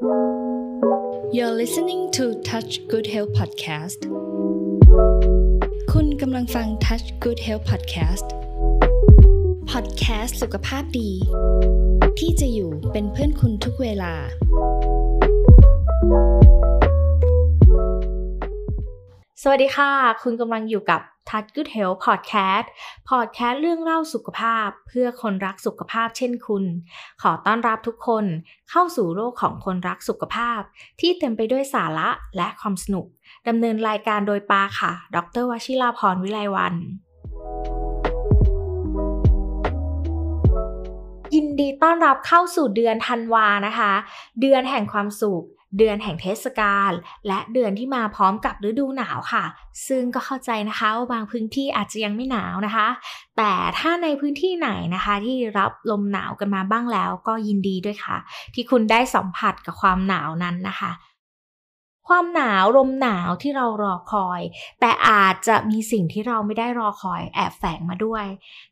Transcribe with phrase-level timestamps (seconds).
[0.00, 4.00] You're listening to Touch Good Health Podcast
[5.92, 8.26] คุณกำลังฟัง Touch Good Health Podcast
[9.72, 11.10] Podcast สุขภาพดี
[12.18, 14.12] ที่จะอยู่เป็นเพื่อนคุณทุกเวลา
[19.42, 19.90] สวัสดีค่ะ
[20.22, 22.66] คุณกำลังอยู่กับ Touch Good Health Podcast
[23.08, 26.64] Podcast เรื่องเล่าสุขภาพเพื่อคนรักสุขภาพเช่นคุณ
[27.22, 28.24] ขอต้อนรับทุกคน
[28.70, 30.60] เข้าสู่โลกของคนรักสุขภาพ
[31.00, 33.06] ที่เต็มไปด้วยสาระและความสนุก
[33.48, 36.74] ดำเนินรายการโดยปาค่ะ ดรวชิราพรวิไลวัน
[41.34, 43.92] ยินดีต้อนรับเข้าสู่เดือนธันวานะคะ
[44.40, 45.44] เดือนแห่งความสุข
[45.76, 46.92] เดือนแห่งเทศกาล
[47.26, 49.44] และเดือนที่มาพร้อมกับฤดูหนาวค่ะ
[49.88, 52.88] ซึ่งก็เข้าใจนะคะว่าบางพื้นที่อาจจะยังไม่หนาวนะคะ
[53.36, 58.16] แต่ถ้าในพื้นที่ไหนนะคะ ที่รับลมหนาวกันมาบ้างแล้วก็ยินดีด้วยค่ะ
[58.54, 60.90] ที่คุณได้สัมผัสกับความหนาวนั้นนะคะ
[62.08, 64.40] ความหนาวลมหนาวที่เรารอคอย
[64.80, 68.24] แต่อาจจะมีสิ่งที่เราไม่ได้รอคอยแอบแฝงมาด้วย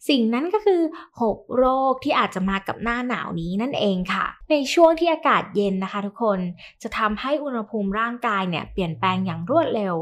[0.09, 0.83] สิ่งนั้นก็คือ
[1.23, 6.39] 6 โรคที่อาจจะมากับหน้าหนาวนี้นั่นเองค่ะ ในช่วงที่อากาศเย็นนะคะ ทุกคน
[6.83, 9.97] จะทำให้อุณหภูมิร่างกายเนี่ยเปลี่ยนแปลงอย่างรวดเร็ว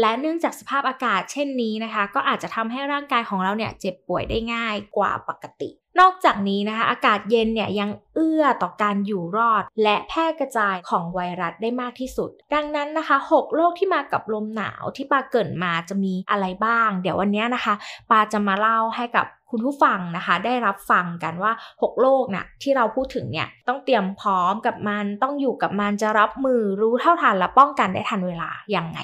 [0.00, 17.74] และเนื่องจากสภาพอากาศเช่นนี้นะคะ ก็อาจจะทำให้ร่างกายของเราเนี่ยเจ็บป่วยได้ง่ายกว่าปกตินอกจากนี้นะคะอากาศเย็นเนี่ยยังเอื้อต่อการอยู่รอด และแพร่กระจายของไวรัสได้มากที่สุด ดังนั้นนะคะ 6 โรคที่มากับลมหนาวที่ปาเกรินมาจะมีอะไรบ้าง เดี๋ยววันนี้นะคะ
[18.10, 28.98] ปาจะมาเล่าให้กับคุณผู้ฟังนะคะ ได้รับฟังกันว่า 6 โรคน่ะที่เราพูดถึงเนี่ยต้องเตรียมพร้อมกับมันต้องอยู่กับมันจะรับมือรู้เท่าทันและป้องกันได้ทันเวลายังไง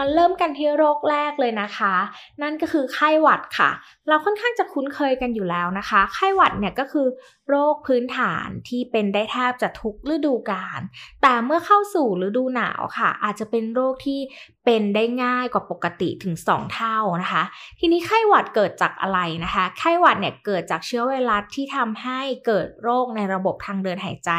[0.00, 1.94] มาเริ่มกันที่โรคแรกเลยนะคะ
[2.42, 3.70] นั่นก็คือไข้หวัดค่ะ
[4.08, 7.06] เราค่อนข้างจะคุ้นเคยกันอยู่แล้วนะคะ ไข้หวัดเนี่ยก็คือ
[7.48, 10.80] โรคพื้นฐานที่เป็นได้แทบจะทุกฤดูกาล
[11.22, 14.20] แต่เมื่อเข้าสู่ฤดูหนาวค่ะ อาจจะเป็นโรคที่
[14.64, 17.42] เป็นได้ง่ายกว่าปกติถึง 2 เท่านะคะ
[17.78, 24.32] ทีนี้ไข้หวัดเกิดจากอะไรนะคะ ไข้หวัดเนี่ยเกิดจากเชื้อไวรัสที่ทำให้เกิดโรคในระบบทางเดินหายใจ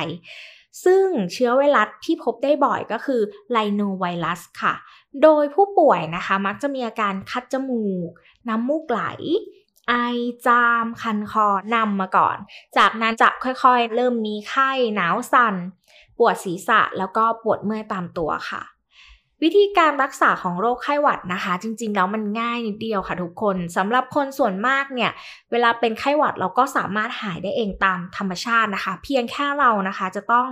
[0.86, 3.22] ซึ่งเชื้อไวรัสที่พบได้บ่อยก็คือ
[3.52, 4.74] ไลโนไวรัสค่ะ
[5.24, 8.10] โดยผู้ป่วยนะคะ มักจะมีอาการคัดจมูก
[8.48, 9.02] น้ำมูกไหล
[9.90, 9.94] ไอ
[10.48, 12.38] จาม คันคอนำมาก่อน
[12.78, 15.56] จากนั้นจะค่อยๆ เริ่มมีไข้หนาวสัน่น
[16.18, 18.62] ปวดศีรษะแล้วก็ปวดเมื่อยตามตัวค่ะ
[19.44, 25.12] วิธีการรักษาของโรคไข้หวัดนะคะ จริงๆ แล้วมันง่ายนิดเดียวค่ะทุกคนสำหรับคนส่วนมากเนี่ย
[25.52, 30.48] เวลาเป็นไข้หวัดเราก็สามารถหายได้เองตามธรรมชาตินะคะ เพียงแค่เรานะคะจะต้อง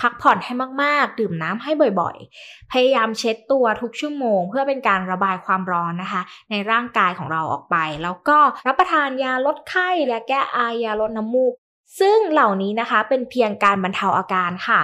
[0.00, 11.54] พักผ่อนให้มากๆ ดื่มน้ำให้บ่อยๆ พยายามเช็ดตัวทุกชั่วโมง เพื่อเป็นการระบายความร้อนนะคะ ในร่างกายของเราออกไป แล้วก็รับประทานยาลดไข้และแก้ไอยาลดน้ำมูก
[12.00, 14.80] ซึ่งเหล่านี้นะคะเป็นเพียงการบรรเทาอาการค่ะ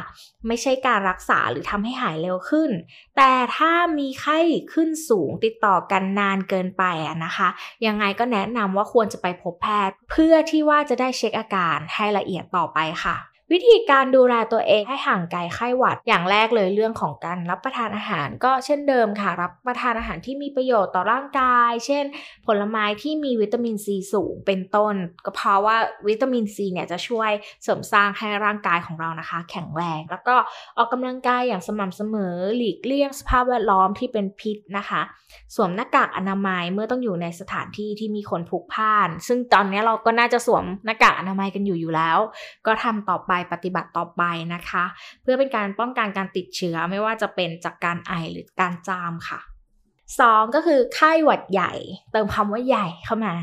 [0.46, 2.70] ไม่ใช่การรักษาหรือทำให้หายเร็วขึ้น
[3.16, 4.38] แต่ถ้ามีไข้
[4.72, 6.84] ขึ้นสูงติดต่อกันนานเกินไป
[7.24, 7.48] นะคะ
[7.86, 13.16] ยังไงก็แนะนำว่าควรจะไปพบแพทย์ เพื่อที่ว่าจะได้เช็คอาการให้ละเอียดต่อไปค่ะ
[13.52, 22.04] วิธีการดูแลตัวเองให้ห่างไกลไข้หวัด อย่างแรกเลยเรื่องของการรับประทานอาหาร ก็เช่นเดิมค่ะ รับประทานอาหารที่มีประโยชน์ต่อร่างกาย เช่น
[22.46, 24.94] ผลไม้ที่มีวิตามินซีสูงเป็นต้น
[25.24, 25.76] ก็เพราะว่า
[26.08, 27.30] วิตามินซีเนี่ยจะช่วย
[27.62, 30.36] เสริมสร้างให้ร่างกายของเรานะคะ แข็งแรง แล้วก็
[30.76, 35.02] ออกกำลังกายอย่างสม่ำเสมอหลีกเลี่ยงสภาพแวดล้อมที่เป็นพิษนะคะ
[35.54, 42.18] สวมหน้ากากอนามัยเมื่อต้องอยู่ในสถานที่ที่มีคนพลุกพ่าน ซึ่งตอนนี้เราก็น่าจะสวมหน้ากากอนามัยกันอยู่อยู่แล้ว
[42.66, 44.22] ก็ทำต่อไปปฏิบัติต่อไป
[44.54, 44.84] นะคะ
[45.22, 49.40] เพื่อเป็นการป้องกันการติดเชื้อไม่ว่าจะเป็นจากการไอหรือการจามค่ะ
[49.96, 51.72] 2 ก็คือไข้หวัดใหญ่
[52.12, 53.34] เติมคำว่าใหญ่เข้ามา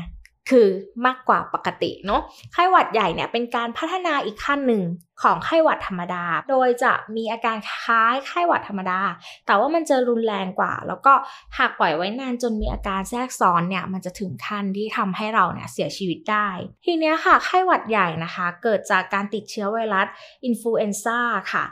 [0.50, 0.68] คือ
[1.06, 2.22] มากกว่าปกติเนาะ
[2.52, 4.82] ไข้หวัดใหญ่เนี่ยเป็นการพัฒนาอีกขั้นหนึ่ง
[5.22, 9.00] ของไข้หวัดธรรมดา โดยจะมีอาการคล้ายไข้หวัดธรรมดา
[9.46, 11.12] แต่ว่ามันจะรุนแรงกว่า แล้วก็
[11.58, 16.48] หากปล่อยไว้นานจนมีอาการแทรกซ้อนเนี่ยมันจะถึงขั้นที่ทำให้เราเนี่ยเสียชีวิตได้
[16.84, 20.06] ทีเนี้ยค่ะไข้หวัดใหญ่นะคะ เกิดจากการติดเชื้อไวรัส
[20.44, 21.20] อินฟลูเอนซ่า
[21.52, 21.64] ค่ะ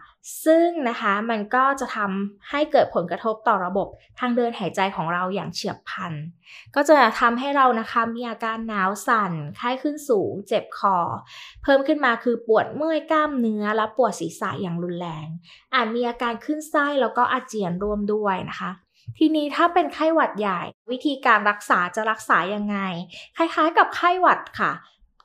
[0.44, 3.88] ซึ่งนะคะมันก็จะทำให้เกิดผลกระทบต่อระบบ
[4.18, 6.12] ทางเดินหายใจของเราอย่างเฉียบพลัน
[6.74, 10.96] ก็จะทำให้เรานะคะมีอาการหนาวสั่น ไข้ขึ้นสูง เจ็บคอ
[11.62, 15.26] เพิ่มขึ้นมาคือปวดเมื่อยกล้ามเนื้อ และปวดศีรษะอย่างรุนแรง
[15.74, 18.70] อาจมีอาการขึ้นไส้แล้วก็อาเจียนร่วมด้วยนะคะ
[19.18, 22.78] ทีนี้ถ้าเป็นไข้หวัดใหญ่ วิธีการรักษาจะรักษายังไง
[23.36, 24.72] คล้ายๆกับไข้หวัดค่ะ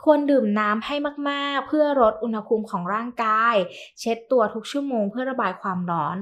[0.05, 0.95] ควรดื่มน้ำให้
[1.29, 3.55] มากๆ เพื่อลดอุณหภูมิของร่างกาย
[3.99, 6.17] เช็ดตัวทุกชั่วโมงเพื่อระบายความร้อน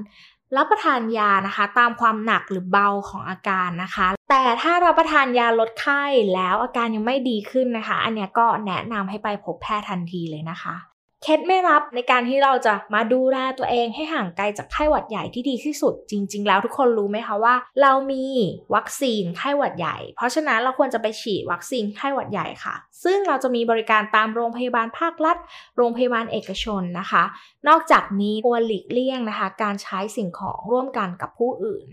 [0.56, 6.04] รับประทานยานะคะตามความหนักหรือเบาของอาการนะคะ แต่ถ้ารับประทานยาลดไข้
[6.34, 10.93] แล้วอาการยังไม่ดีขึ้นนะคะ อันเนี้ยก็แนะนำให้ไปพบแพทย์ทันทีเลยนะคะ
[11.26, 18.24] เคล็ดไม่รับในการที่เราจะมาดูแลตัวเองให้ห่างไกลจากไข้หวัดใหญ่ที่ดีที่สุด จริง ๆ แล้วทุกคนรู้ไหมคะว่า เรามี
[18.74, 22.74] วัคซีนไข้หวัดใหญ่ เพราะฉะนั้นเราควรจะไปฉีดวัคซีนไข้หวัดใหญ่ค่ะ
[23.04, 25.36] ซึ่งเราจะมีบริการตามโรงพยาบาลภาครัฐ
[25.76, 27.24] โรงพยาบาลเอกชนนะคะ
[27.68, 31.86] นอกจากนี้ควรหลีกเลี่ยงนะคะ การใช้สิ่งของร่วมกันกับผู้อื่น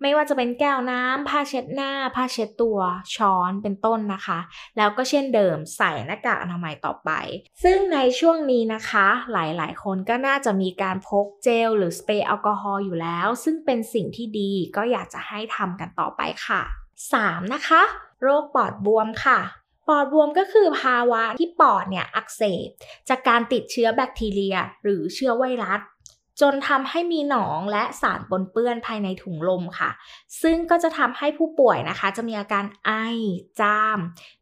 [0.00, 2.78] ไม่ว่าจะเป็นแก้วน้ำผ้าเช็ดหน้า ผ้าเช็ดตัว
[3.14, 4.38] ช้อนเป็นต้นนะคะ
[4.76, 7.10] แล้วก็เช่นเดิมใส่หน้ากากอนามัยต่อไป
[7.62, 16.62] ซึ่งในช่วงนี้นะคะ หลายๆ คนก็น่าจะมีการพกเจล หรือสเปรย์แอลกอฮอล์อยู่แล้ว ซึ่งเป็นสิ่งที่ดีก็อยากจะให้ทำกันต่อไปค่ะ
[17.10, 17.54] 3.
[17.54, 17.82] นะคะ
[18.22, 19.40] โรคปอดบวมค่ะ
[19.88, 22.68] ปอดบวมก็คือภาวะที่ปอดเนี่ยอักเสบ
[23.08, 25.80] จากการติดเชื้อแบคทีเรีย หรือเชื้อไวรัส
[26.40, 29.90] จนทำให้มีหนองและสารปนเปื้อนภายในถุงลมค่ะ
[30.42, 32.90] ซึ่งก็จะทำให้ผู้ป่วยนะคะ จะมีอาการไอ
[33.60, 33.98] จาม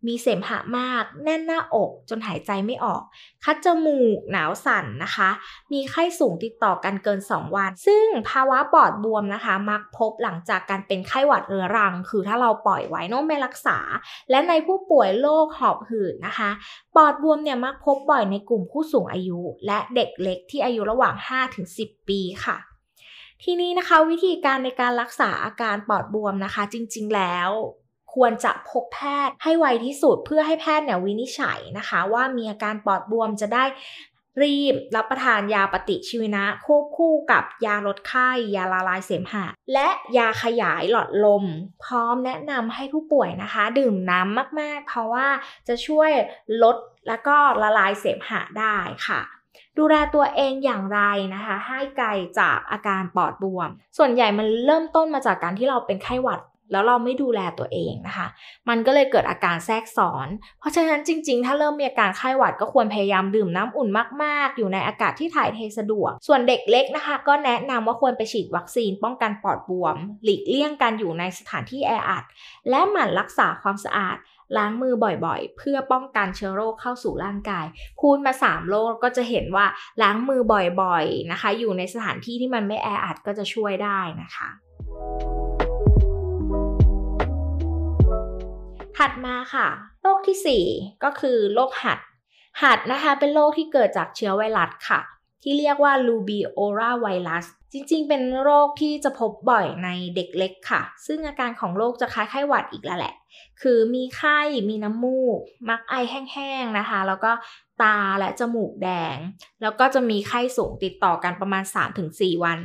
[0.06, 3.02] มีเสมหะมาก แน่นหน้าอกจนหายใจไม่ออก
[3.44, 5.30] คัดจมูก หนาวสั่นนะคะ
[5.72, 13.78] มีไข้สูงติดต่อกันเกิน 2 วัน ซึ่งภาวะปอดบวมนะคะ มักพบหลังจากการเป็นไข้หวัดเรื้อรัง คือถ้าเราปล่อยไว้นไม่รักษา
[14.30, 16.50] และในผู้ป่วยโรคหอบหืดนะคะ
[16.96, 21.14] ปอดบวมเนี่ยมักพบบ่อยในกลุ่มผู้สูงอายุ และเด็กเล็กที่อายุระหว่าง
[21.50, 22.56] 5-10ปีค่ะ
[23.42, 27.50] ทีนี้นะคะวิธีการในการรักษาอาการปอดบวมนะคะ จริงๆแล้ว
[28.14, 33.64] ควรจะพบแพทย์ให้ไวที่สุดเพื่อให้แพทย์เนี่ยวินิจฉัยนะคะ ว่ามีอาการปอดบวมจะได้
[34.42, 39.88] รีบรับประทานยาปฏิชีวนะควบคู่กับยาลดไข้ ยาละลายเสมหะ และ
[40.18, 41.44] ยาขยายหลอดลม
[41.84, 45.28] พร้อมแนะนำให้ผู้ป่วยนะคะ ดื่มน้ำมากๆ เพราะว่า
[45.68, 46.10] จะช่วย
[46.62, 46.76] ลด
[47.08, 49.20] แล้วก็ละลายเสมหะได้ค่ะ
[49.78, 51.00] ดูแลตัวเองอย่างไร
[51.34, 52.08] นะคะ ให้ไกล
[52.38, 53.68] จากอาการปอดบวม
[53.98, 56.40] ส่วนใหญ่มันเริ่มต้นมาจากการที่เราเป็นไข้หวัด
[56.72, 58.26] แล้วเราไม่ดูแลตัวเองนะคะ
[58.68, 60.28] มันก็เลยเกิดอาการแทรกซ้อน
[60.60, 63.88] เพราะฉะนั้นจริง ๆ ถ้าเริ่มมีอาการไข้หวัดก็ควรพยายามดื่มน้ำอุ่น
[64.22, 72.24] มาก ๆ อยู่ในอากาศที่ถ่ายเทสะดวก ส่วนเด็กเล็กนะคะ ก็แนะนำว่าควรไปฉีดวัคซีน ป้องกันปอดบวม หลีกเลี่ยงการอยู่ในสถานที่แออัด
[72.70, 74.16] และหมั่นรักษาความสะอาด
[74.56, 74.94] ล้างมือ
[75.26, 77.66] บ่อยๆ เพื่อป้องกันเชื้อโรคเข้าสู่ร่างกาย
[78.00, 79.66] พูดมา 3 โรคก็จะเห็นว่า
[80.02, 80.40] ล้างมือ
[80.82, 84.48] บ่อยๆนะคะ อยู่ในสถานที่ที่มันไม่แออัดก็จะช่วยได้นะคะ
[88.96, 89.68] ถัดมาค่ะ
[90.02, 91.98] โรคที่ 4 ก็คือโรคหัด
[92.62, 95.00] หัดนะคะเป็นโรคที่เกิดจากเชื้อไวรัสค่ะ
[95.42, 103.14] ที่เรียกว่า Rubeola ไวรัสจริงๆ เป็นโรคที่จะพบบ่อยในเด็กเล็กค่ะ ซึ่งอาการของโรคจะคล้ายไข้หวัดอีกแล้วแหละ
[103.62, 107.32] คือมีไข้ มีน้ำมูก มักไอแห้งๆนะคะ แล้วก็
[107.82, 109.16] ตาและจมูกแดง
[109.62, 111.64] แล้วก็จะมีไข้สูงติดต่อกันประมาณ
[112.02, 112.60] 3-4 วัน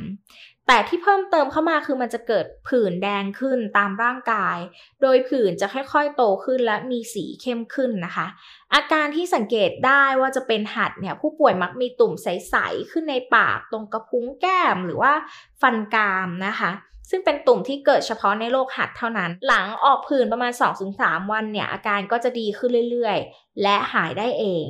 [0.68, 4.58] แต่ที่เพิ่มเติมเข้ามาคือมันจะเกิดผื่นแดงขึ้นตามร่างกาย
[5.02, 8.26] โดยผื่นจะค่อยๆโตขึ้นและมีสีเข้มขึ้นนะคะ
[8.74, 15.12] อาการที่สังเกตได้ว่าจะเป็นหัดเนี่ยผู้ป่วยมักมีตุ่มใสๆขึ้นในปากตรงกระพุ้งแก้มหรือว่า
[15.60, 16.72] ฟันกรามนะคะ
[17.10, 20.52] ซึ่งเป็นตุ่มที่เกิดเฉพาะในโรคหัดเท่านั้น หลังออกผื่นประมาณ
[20.92, 24.66] 2-3 วันเนี่ยอาการก็จะดีขึ้นเรื่อยๆ และหายได้เอง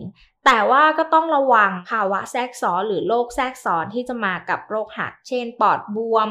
[0.47, 6.29] แต่ว่าก็ต้องระวังภาวะแทรกซ้อนหรือโรคแทรกซ้อนที่จะมากับโรคหัด เช่น ปอดบวม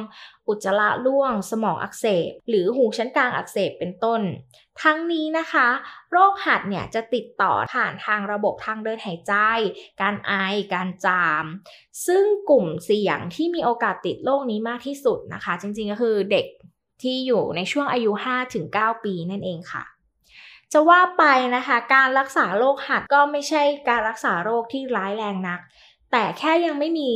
[0.48, 4.22] อุจจาระร่วง สมองอักเสบ หรือหูชั้นกลางอักเสบเป็นต้น
[4.82, 5.68] ทั้งนี้นะคะ
[6.12, 9.34] โรคหัดเนี่ยจะติดต่อผ่านทางระบบทางเดินหายใจ
[10.02, 10.34] การไอ
[10.74, 11.46] การจาม
[12.08, 16.46] ซึ่งกลุ่มเสี่ยงที่มีโอกาสติดโรคนี้มากที่สุดนะคะ จริงๆก็คือเด็ก
[17.04, 18.12] ที่อยู่ในช่วงอายุ
[18.58, 19.84] 5-9 ปีนั่นเองค่ะ
[20.78, 25.60] จะว่าไปนะคะการรักษาโรคหัดก็ไม่ใช่การรักษาโรคที่ร้ายแรงนัก
[26.12, 27.10] แต่แค่ยังไม่มี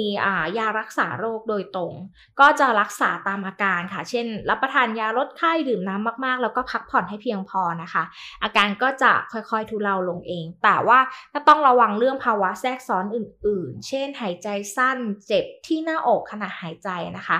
[0.58, 1.94] ยารักษาโรคโดยตรง
[2.40, 8.04] ก็จะรักษาตามอาการค่ะ เช่น รับประทานยาลดไข้ดื่มน้ำมากๆ แล้วก็พักผ่อนให้เพียงพอนะคะ
[8.44, 11.00] อาการก็จะค่อยๆทุเลาลงเอง แต่ว่า
[11.34, 14.98] ก็ต้องระวังเรื่องภาวะแทรกซ้อนอื่น ๆ เช่น หายใจสั้น
[15.28, 17.38] เจ็บที่หน้าอกขณะหายใจนะคะ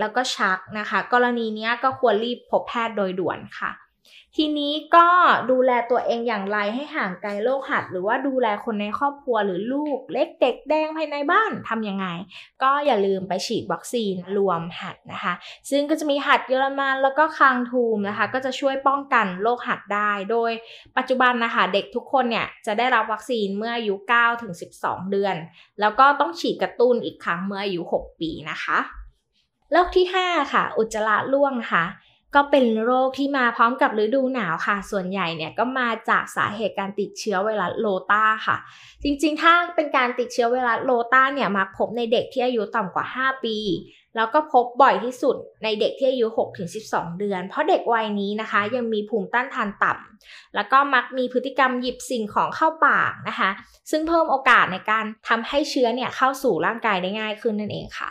[0.00, 3.72] แล้วก็ชักนะคะ กรณีนี้ก็ควรรีบพบแพทย์โดยด่วนค่ะ
[4.36, 5.08] ทีนี้ก็
[5.50, 12.06] ดูแลตัวเองอย่างไรให้ห่างไกลโรคหัด หรือว่าดูแลคนในครอบครัวหรือลูกเล็กเด็กแดงภายในบ้านทำยังไง
[12.62, 15.34] ก็อย่าลืมไปฉีดวัคซีนรวมหัดนะคะ
[15.70, 20.50] ซึ่งก็จะมีหัดเยอรมันแล้วก็คางทูมนะคะ ก็จะช่วยป้องกันโรคหัดได้ โดย
[20.96, 25.36] ปัจจุบันนะคะ เด็กทุกคนเนี่ยจะได้รับวัคซีนเมื่ออายุ9ถึง12 เดือน
[25.80, 28.78] แล้วก็ต้องฉีดกระตุ้นอีกครั้งเมื่ออายุ 6 ปีนะคะ
[29.72, 31.84] โรคที่ 5 ค่ะ อุจจาระร่วงค่ะ
[32.34, 38.56] ก็เป็นโรคที่มาพร้อมกับฤดูหนาวค่ะ ส่วนใหญ่เนี่ยก็มาจากสาเหตุการติดเชื้อไวรัสโลตาค่ะ
[39.02, 43.56] จริงๆ ถ้าเป็นการติดเชื้อไวรัสโลตาเนี่ยมักพบในเด็กที่อายุต่ำกว่า 5 ปี
[44.16, 46.26] แล้วก็พบบ่อยที่สุดในเด็กที่อายุ
[46.72, 53.50] 6-12 เดือน เพราะเด็กวัยนี้นะคะ ยังมีภูมิต้านทานต่ำแล้วก็มักมีพฤติกรรมหยิบสิ่งของเข้าปากนะคะ
[53.90, 58.10] ซึ่งเพิ่มโอกาสในการทำให้เชื้อเนี่ยเข้าสู่ร่างกายได้ง่ายขึ้นนั่นเองค่ะ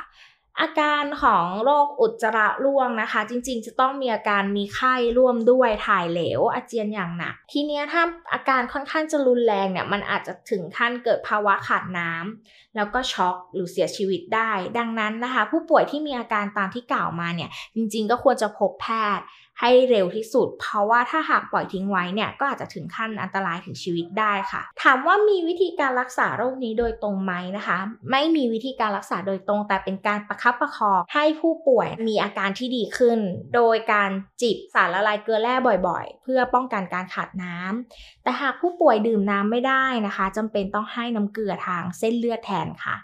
[0.61, 19.25] อาการของโรคอุจจาระร่วงนะคะ จริงๆ จะต้องมีอาการมีไข้ร่วมด้วยถ่ายเหลว อาเจียนอย่างหนัก ทีเนี้ยถ้าอาการค่อนข้างจะรุนแรงเนี่ยมันอาจจะถึงขั้นเกิดภาวะขาดน้ำแล้วก็ช็อกหรือเสียชีวิตได้ ดังนั้นนะคะ ผู้ป่วยที่มีอาการตามที่กล่าวมาเนี่ยจริงๆ ก็ควรจะพบแพทย์
[19.59, 27.77] ให้เร็วที่สุด เพราะว่าถ้าหากปล่อยทิ้งไว้เนี่ยก็อาจจะถึงขั้นอันตรายถึงชีวิตได้ค่ะ ถามว่ามีวิธีการรักษาโรคนี้โดยตรงไหมนะคะ
[28.11, 33.19] ไม่มีวิธีการรักษาโดยตรง แต่เป็นการประคับประคองให้ผู้ป่วยมีอาการที่ดีขึ้น
[33.55, 34.09] โดยการ
[34.41, 35.55] จิบสารละลายเกลือแร่
[35.87, 42.95] บ่อยๆ เพื่อป้องกันการขาดน้ำแต่หากผู้ป่วยดื่มน้ำไม่ได้นะคะจำเป็นต้องให้น้ำเกลือทางเส้นเลือดแทนค่ะ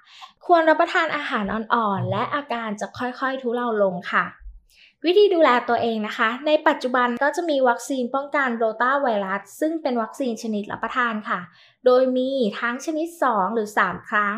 [0.46, 4.25] ควรรับประทานอาหารอ่อนๆ และอาการจะค่อยๆ ทุเลาลงค่ะ
[5.06, 11.39] วิธีดูแลตัวเองนะคะ ในปัจจุบันก็จะมีวัคซีนป้องกันโรตาไวรัส ซึ่งเป็นวัคซีนชนิดรับประทานค่ะ
[11.86, 12.29] โดยมี
[12.60, 14.38] ทั้งชนิด 2 หรือ 3 ครั้ง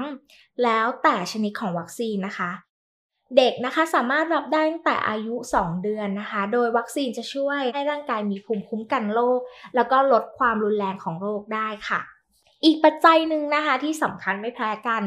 [0.64, 2.52] แล้วแต่ชนิดของวัคซีนนะคะ
[3.38, 9.40] เด็กนะคะสามารถรับได้ตั้งแต่อายุ 2 เดือนนะคะ โดยวัคซีนจะช่วยให้ร่างกายมีภูมิคุ้มกันโรค
[9.76, 12.02] แล้วก็ลดความรุนแรงของโรคได้ค่ะ
[12.66, 15.04] อีกปัจจัยหนึ่งนะคะที่สำคัญไม่แพ้กัน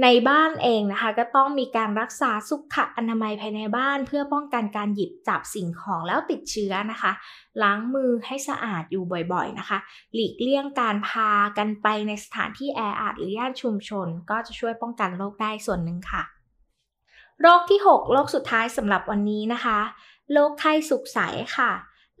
[0.00, 7.12] ในบ้านเองนะคะ ก็ต้องมีการรักษาสุขอนามัยภายในบ้าน เพื่อป้องกันการหยิบจับสิ่งของแล้วติดเชื้อนะคะ
[7.62, 9.78] ล้างมือให้สะอาดอยู่บ่อยๆนะคะ
[10.14, 16.22] หลีกเลี่ยงการพากันไปในสถานที่แออัดหรือย่านชุมชน ก็จะช่วยป้องกันโรคได้ส่วนหนึ่งค่ะ
[17.40, 19.78] โรคที่ 6 โรคสุดท้ายสำหรับวันนี้นะคะ
[20.32, 21.18] โรคไข้สุกใส
[21.56, 21.70] ค่ะ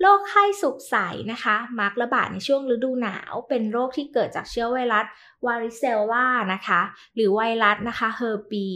[0.00, 0.96] โรคไข้สุกใส
[1.32, 5.06] นะคะมักระบาดในช่วงฤดูหนาว เป็นโรคที่เกิดจากเชื้อไวรัส
[5.46, 6.80] วาริเซลลานะคะ
[7.14, 8.66] หรือไวรัสนะคะเฮอร์ปี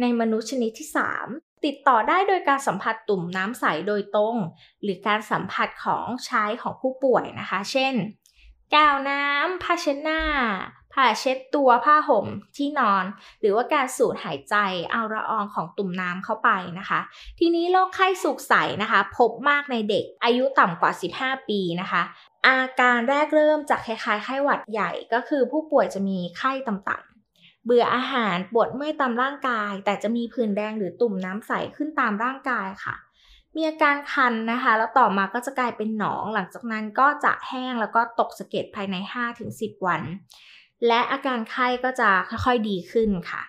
[0.00, 0.88] ในมนุษย์ชนิดที่
[1.28, 4.36] 3 ติดต่อได้โดยการสัมผัสตุ่มน้ำใสโดยตรง
[4.82, 7.94] หรือการสัมผัสของใช้ของผู้ป่วยนะคะ เช่น
[8.72, 10.20] แก้วน้ำผ้าเช็ดหน้า
[10.96, 12.26] ผ้าเช็ดตัวผ้าห่ม
[12.56, 13.04] ที่นอน
[13.40, 14.56] หรือว่าการสูดหายใจ
[14.92, 17.00] เอาละอองของตุ่มน้ำเข้าไปนะคะ
[17.38, 22.02] ทีนี้โรคไข้สุกใสนะคะ พบมากในเด็กอายุต่ำกว่า 15 ปีนะคะ
[22.46, 32.94] อาการแรกเริ่มจากคล้ายๆไข้หวัดใหญ่ก็คือผู้ป่วยจะมีไข้ต่ำๆเบื่ออาหารปวดเมื่อยตามร่างกาย แต่จะมีผื่นแดงหรือตุ่มน้ำใสขึ้นตามร่างกายค่ะ
[33.54, 38.96] มีอาการคันนะคะ แล้วต่อมาก็จะกลายเป็นหนอง หลังจากนั้นก็จะแห้งแล้วก็ตกสะเก็ดภายใน
[39.40, 40.02] 5-10 วัน
[40.86, 43.42] และอาการไข้ก็จะค่อยๆดีขึ้นค่ะ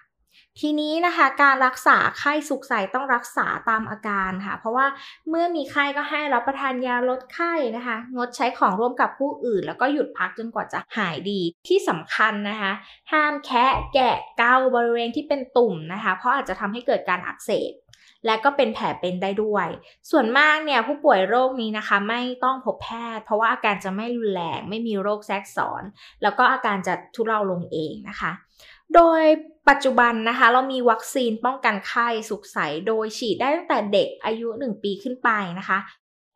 [0.62, 4.88] ทีนี้นะคะการรักษาไข้สุกใสต้องรักษาตามอาการค่ะ เพราะว่า
[5.30, 12.72] เมื่อมีไข้ก็ให้รับประทานยาลดไข้นะคะ งดใช้ของร่วมกับผู้อื่น แล้วก็หยุดพักจนกว่าจะหายดีที่สำคัญนะคะ
[13.12, 17.72] ห้ามแคะแกะเกาบริเวณที่เป็นตุ่มนะคะ เพราะอาจจะทำให้เกิดการอักเสบ
[18.28, 19.68] และก็เป็นแผลเป็นได้ด้วย
[20.12, 25.84] ส่วนมากเนี่ยผู้ป่วยโรคนี้นะคะ ไม่ต้องพบแพทย์ เพราะว่าอาการจะไม่รุนแรงไม่มีโรคแทรกซ้อน
[26.22, 28.32] แล้วก็อาการจะทุเลาลงเองนะคะ
[28.96, 29.24] โดย
[29.70, 32.58] ปัจจุบันนะคะเรามีวัคซีนป้องกันไข้สุกใส
[32.88, 35.30] โดยฉีดได้ตั้งแต่เด็กอายุ 1 ปีขึ้นไป
[35.60, 35.80] นะคะ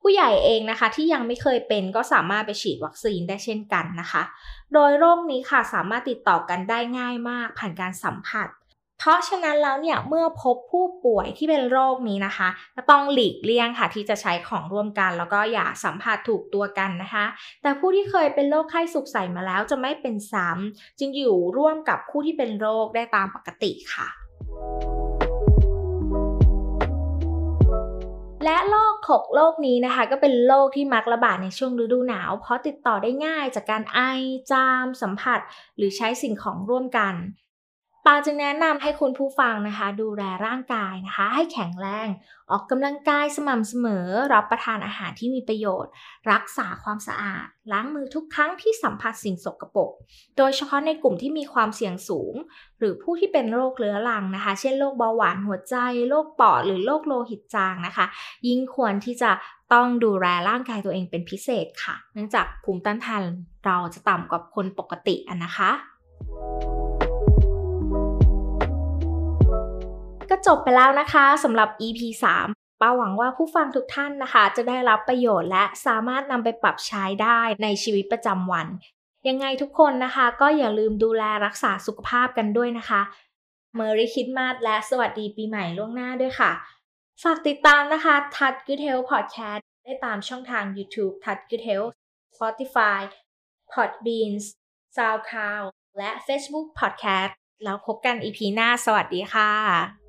[0.01, 4.23] ผู้ใหญ่เองนะคะที่ยังไม่เคยเป็นก็สามารถไปฉีดวัคซีนได้เช่นกันนะคะ
[4.73, 8.47] โดยโรคนี้ค่ะสามารถติดต่อกันได้ง่ายมากผ่านการสัมผัส
[9.03, 17.25] เพราะฉะนั้นแล้วเนี่ยเมื่อพบผู้ป่วยที่เป็นโรคนี้นะคะก็ต้องหลีกเลี่ยงค่ะที่จะใช้ของร่วมกันแล้วก็อย่าสัมผัสถูกตัวกันนะคะ
[17.61, 24.07] แต่ผู้ที่เคยเป็นโรคไข้สุกใสมาแล้วจะไม่เป็นซ้ำจึงอยู่ร่วมกับผู้ที่เป็นโรคได้ตามปกติค่ะ
[28.45, 33.99] และโรคขกโรคนี้นะคะก็เป็นโรคที่มักระบาดในช่วงฤดูหนาว เพราะติดต่อได้ง่ายจากการไอ
[34.51, 35.39] จามสัมผัส
[35.77, 37.15] หรือใช้สิ่งของร่วมกัน
[38.05, 42.07] ปาจึงแนะนำให้คุณผู้ฟังนะคะ ดูแลร่างกายนะคะ ให้แข็งแรง
[42.51, 45.91] ออกกำลังกายสม่ำเสมอ รับประทานอาหารที่มีประโยชน์
[46.31, 49.91] รักษาความสะอาด ล้างมือทุกครั้งที่สัมผัสสิ่งสกปรก
[50.37, 52.33] โดยเฉพาะในกลุ่มที่มีความเสี่ยงสูง
[52.79, 55.75] หรือผู้ที่เป็นโรคเรื้อรังนะคะ เช่นโรคเบาหวานหัวใจ
[56.09, 58.05] โรคปอดหรือโรคโลหิตจางนะคะ
[58.47, 59.31] ยิ่งควรที่จะ
[59.73, 63.23] ต้องดูแลร่างกายตัวเองเป็นพิเศษค่ะ เนื่องจากภูมิต้านทาน
[63.65, 65.15] เราจะต่ำกว่าคนปกติ
[65.45, 65.71] นะคะ
[70.31, 72.01] ก็จบไปแล้วนะคะสำหรับ EP
[72.43, 78.67] 3ป้าหวังว่าผู้ฟังทุกท่านนะคะ จะได้รับประโยชน์และสามารถนำไปปรับใช้ได้ในชีวิตประจำวัน
[79.27, 83.01] ยังไงทุกคนนะคะ ก็อย่าลืมดูแลรักษาสุขภาพกันด้วยนะคะ
[83.75, 86.51] เมอริคิดมาสและสวัสดีปีใหม่ล่วงหน้าด้วยค่ะ
[87.23, 91.91] ฝากติดตามนะคะ Touch Good Health Podcast ได้ตามช่องทาง YouTube Touch Good Health
[92.33, 93.01] Spotify
[93.73, 94.45] Podbeans
[94.97, 95.65] SoundCloud
[95.97, 97.33] และ Facebook Podcast
[97.63, 100.00] แล้วพบกันอีพีหน้าสวัสดีค่ะ